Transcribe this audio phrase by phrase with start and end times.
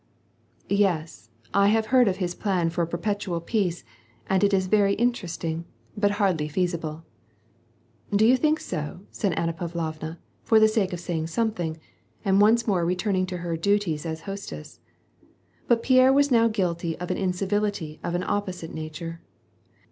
[0.01, 0.03] ^'
[0.75, 3.83] Yes, I have heard of his plan for a perpetual peace,
[4.25, 5.63] and it is veiy interesting,
[5.95, 7.03] but hardly feasible.'^
[8.15, 11.77] '^ Do you think so?" said Anna Pavlovna, for the sake of saying something,
[12.25, 14.79] and once more returning to her duties as hostess;
[15.67, 16.15] but Pierre now
[16.47, 19.21] was guilty of an incivility of an op posite nature.